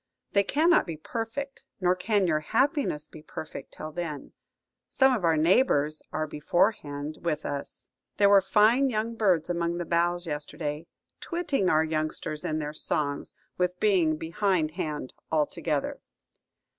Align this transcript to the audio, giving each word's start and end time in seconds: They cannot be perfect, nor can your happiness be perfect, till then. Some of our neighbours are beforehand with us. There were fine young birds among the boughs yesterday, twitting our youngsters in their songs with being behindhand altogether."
They 0.31 0.41
cannot 0.43 0.87
be 0.87 0.97
perfect, 0.97 1.61
nor 1.79 1.95
can 1.95 2.25
your 2.25 2.39
happiness 2.39 3.07
be 3.07 3.21
perfect, 3.21 3.71
till 3.75 3.91
then. 3.91 4.33
Some 4.89 5.15
of 5.15 5.23
our 5.23 5.37
neighbours 5.37 6.01
are 6.11 6.25
beforehand 6.25 7.19
with 7.21 7.45
us. 7.45 7.87
There 8.17 8.27
were 8.27 8.41
fine 8.41 8.89
young 8.89 9.13
birds 9.13 9.47
among 9.47 9.77
the 9.77 9.85
boughs 9.85 10.25
yesterday, 10.25 10.87
twitting 11.19 11.69
our 11.69 11.83
youngsters 11.83 12.43
in 12.43 12.57
their 12.57 12.73
songs 12.73 13.33
with 13.59 13.79
being 13.79 14.17
behindhand 14.17 15.13
altogether." 15.31 16.01